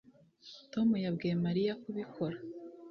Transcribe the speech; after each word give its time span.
Tom 0.71 0.89
yabwiye 1.05 1.35
Mariya 1.45 1.73
kubikora 1.83 2.37